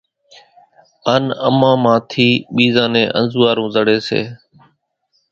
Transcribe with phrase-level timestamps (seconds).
[1.13, 4.21] ان امان مان ٿي ٻيزان نين انزوئارون زڙي،